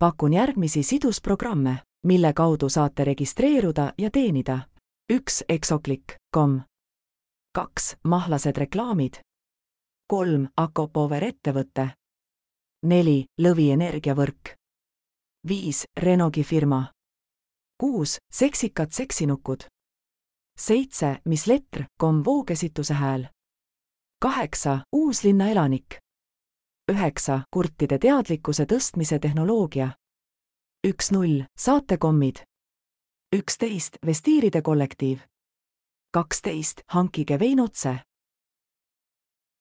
[0.00, 4.58] pakun järgmisi sidusprogramme, mille kaudu saate registreeruda ja teenida.
[5.12, 6.60] üks Exoclick.com.
[7.52, 9.14] kaks Mahlased reklaamid.
[10.06, 11.90] kolm Akopower ettevõte.
[12.82, 14.56] neli Lõvi energiavõrk.
[15.48, 16.92] viis Renogi firma.
[17.80, 19.60] kuus Seksikad seksinukud.
[20.58, 23.28] seitse Mis letr, kom voogesituse hääl.
[24.20, 26.00] kaheksa Uuslinna elanik
[26.90, 29.90] üheksa kurtide teadlikkuse tõstmise tehnoloogia.
[30.86, 32.36] üks null saatekommid.
[33.36, 35.18] üksteist vestiiride kollektiiv.
[36.12, 38.00] kaksteist hankige vein otse